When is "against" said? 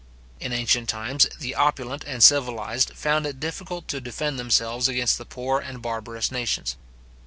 4.87-5.19